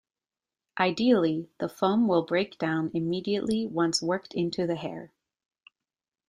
[0.79, 5.11] Ideally, the foam will break down immediately once worked into the hair.